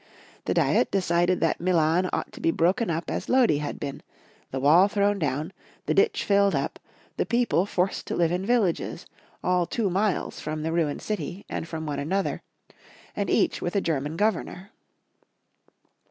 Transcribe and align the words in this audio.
The 0.45 0.55
diet 0.55 0.89
decided 0.89 1.41
that 1.41 1.61
Milan 1.61 2.09
ought 2.11 2.31
to 2.31 2.41
be 2.41 2.49
broken 2.49 2.89
up 2.89 3.11
as 3.11 3.29
Lodi 3.29 3.57
had 3.59 3.79
been, 3.79 4.01
the 4.49 4.59
wall 4.59 4.87
thrown 4.87 5.19
down, 5.19 5.53
the 5.85 5.93
ditch 5.93 6.25
filled 6.25 6.55
up, 6.55 6.79
the 7.17 7.25
people 7.27 7.67
forced 7.67 8.07
to 8.07 8.15
live 8.15 8.31
in 8.31 8.43
villages, 8.43 9.05
all 9.43 9.67
two 9.67 9.91
miles 9.91 10.39
from 10.39 10.63
the 10.63 10.71
ruined 10.73 11.03
city 11.03 11.45
and 11.47 11.67
from 11.67 11.85
one 11.85 11.99
another, 11.99 12.41
and 13.15 13.29
each 13.29 13.61
with 13.61 13.75
a 13.75 13.79
German 13.81 14.17
governor. 14.17 14.71